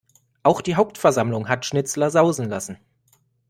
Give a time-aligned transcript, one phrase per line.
[0.41, 2.79] Auch die Hauptversammlung hat Schnitzler sausen lassen.